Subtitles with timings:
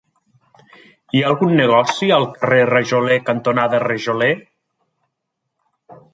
[1.15, 4.35] Hi ha algun negoci al carrer Rajoler cantonada Rajoler?